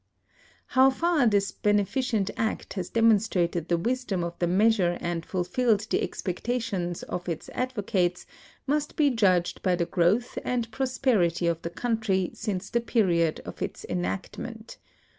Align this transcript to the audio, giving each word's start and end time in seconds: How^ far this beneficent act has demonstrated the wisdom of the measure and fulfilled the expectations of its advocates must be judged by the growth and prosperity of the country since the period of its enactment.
How^ 0.73 0.91
far 0.91 1.27
this 1.27 1.51
beneficent 1.51 2.31
act 2.35 2.73
has 2.73 2.89
demonstrated 2.89 3.67
the 3.67 3.77
wisdom 3.77 4.23
of 4.23 4.33
the 4.39 4.47
measure 4.47 4.97
and 4.99 5.23
fulfilled 5.23 5.81
the 5.91 6.01
expectations 6.01 7.03
of 7.03 7.29
its 7.29 7.49
advocates 7.49 8.25
must 8.65 8.95
be 8.95 9.11
judged 9.11 9.61
by 9.61 9.75
the 9.75 9.85
growth 9.85 10.39
and 10.43 10.71
prosperity 10.71 11.45
of 11.45 11.61
the 11.61 11.69
country 11.69 12.31
since 12.33 12.71
the 12.71 12.81
period 12.81 13.41
of 13.45 13.61
its 13.61 13.85
enactment. 13.87 14.79